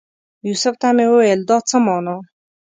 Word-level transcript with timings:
یوسف 0.47 0.75
ته 0.81 0.87
مې 0.95 1.05
وویل 1.09 1.41
دا 1.49 1.57
څه 1.69 1.77
مانا؟ 1.85 2.15